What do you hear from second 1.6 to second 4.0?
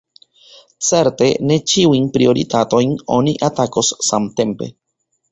ĉiujn prioritatojn oni atakos